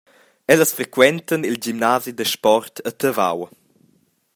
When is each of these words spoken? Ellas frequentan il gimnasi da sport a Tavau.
Ellas 0.53 0.75
frequentan 0.77 1.47
il 1.49 1.57
gimnasi 1.65 2.11
da 2.13 2.25
sport 2.33 2.75
a 2.89 2.91
Tavau. 2.99 3.39